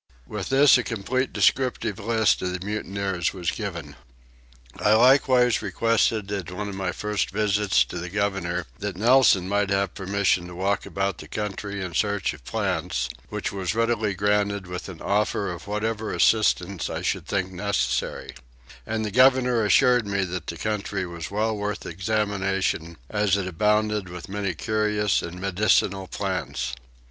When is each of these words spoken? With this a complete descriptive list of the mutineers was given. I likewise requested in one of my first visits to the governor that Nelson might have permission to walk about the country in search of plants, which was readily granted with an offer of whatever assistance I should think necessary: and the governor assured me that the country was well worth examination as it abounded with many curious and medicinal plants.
With 0.25 0.49
this 0.49 0.79
a 0.79 0.83
complete 0.83 1.31
descriptive 1.31 1.99
list 1.99 2.41
of 2.41 2.51
the 2.59 2.65
mutineers 2.65 3.35
was 3.35 3.51
given. 3.51 3.95
I 4.79 4.93
likewise 4.93 5.61
requested 5.61 6.31
in 6.31 6.57
one 6.57 6.67
of 6.67 6.73
my 6.73 6.91
first 6.91 7.29
visits 7.29 7.83
to 7.85 7.99
the 7.99 8.09
governor 8.09 8.65
that 8.79 8.95
Nelson 8.97 9.47
might 9.47 9.69
have 9.69 9.93
permission 9.93 10.47
to 10.47 10.55
walk 10.55 10.87
about 10.87 11.19
the 11.19 11.27
country 11.27 11.81
in 11.83 11.93
search 11.93 12.33
of 12.33 12.43
plants, 12.43 13.09
which 13.29 13.51
was 13.51 13.75
readily 13.75 14.15
granted 14.15 14.65
with 14.65 14.89
an 14.89 15.03
offer 15.03 15.51
of 15.51 15.67
whatever 15.67 16.11
assistance 16.11 16.89
I 16.89 17.03
should 17.03 17.27
think 17.27 17.51
necessary: 17.51 18.33
and 18.87 19.05
the 19.05 19.11
governor 19.11 19.63
assured 19.63 20.07
me 20.07 20.23
that 20.23 20.47
the 20.47 20.57
country 20.57 21.05
was 21.05 21.29
well 21.29 21.55
worth 21.55 21.85
examination 21.85 22.97
as 23.07 23.37
it 23.37 23.47
abounded 23.47 24.09
with 24.09 24.29
many 24.29 24.55
curious 24.55 25.21
and 25.21 25.39
medicinal 25.39 26.07
plants. 26.07 26.73